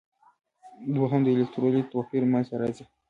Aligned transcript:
دوهم 0.95 1.21
د 1.23 1.27
الکترولیتیک 1.35 1.87
توپیر 1.93 2.23
منځ 2.31 2.45
ته 2.51 2.55
راځي. 2.61 2.85